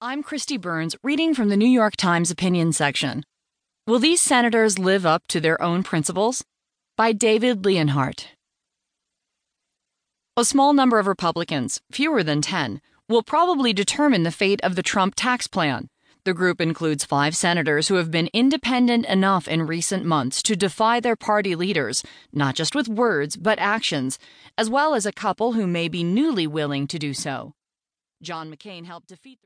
I'm 0.00 0.22
Kristi 0.22 0.60
Burns, 0.60 0.94
reading 1.02 1.34
from 1.34 1.48
the 1.48 1.56
New 1.56 1.66
York 1.66 1.96
Times 1.96 2.30
opinion 2.30 2.72
section. 2.72 3.24
Will 3.84 3.98
these 3.98 4.20
senators 4.20 4.78
live 4.78 5.04
up 5.04 5.26
to 5.26 5.40
their 5.40 5.60
own 5.60 5.82
principles? 5.82 6.44
By 6.96 7.10
David 7.10 7.64
Leonhardt. 7.64 8.28
A 10.36 10.44
small 10.44 10.72
number 10.72 11.00
of 11.00 11.08
Republicans, 11.08 11.80
fewer 11.90 12.22
than 12.22 12.40
10, 12.42 12.80
will 13.08 13.24
probably 13.24 13.72
determine 13.72 14.22
the 14.22 14.30
fate 14.30 14.60
of 14.62 14.76
the 14.76 14.84
Trump 14.84 15.16
tax 15.16 15.48
plan. 15.48 15.88
The 16.22 16.32
group 16.32 16.60
includes 16.60 17.04
five 17.04 17.34
senators 17.34 17.88
who 17.88 17.96
have 17.96 18.12
been 18.12 18.30
independent 18.32 19.04
enough 19.06 19.48
in 19.48 19.66
recent 19.66 20.04
months 20.04 20.44
to 20.44 20.54
defy 20.54 21.00
their 21.00 21.16
party 21.16 21.56
leaders, 21.56 22.04
not 22.32 22.54
just 22.54 22.72
with 22.72 22.86
words, 22.86 23.36
but 23.36 23.58
actions, 23.58 24.16
as 24.56 24.70
well 24.70 24.94
as 24.94 25.06
a 25.06 25.12
couple 25.12 25.54
who 25.54 25.66
may 25.66 25.88
be 25.88 26.04
newly 26.04 26.46
willing 26.46 26.86
to 26.86 27.00
do 27.00 27.12
so. 27.12 27.54
John 28.20 28.52
McCain 28.52 28.84
helped 28.84 29.08
defeat 29.08 29.36
the 29.36 29.36